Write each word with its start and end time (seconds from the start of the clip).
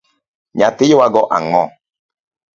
Nyathi 0.57 0.85
ywago 0.91 1.21
ang’o? 1.37 1.63